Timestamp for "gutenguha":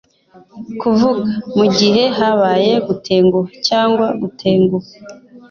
2.87-3.51, 4.21-4.89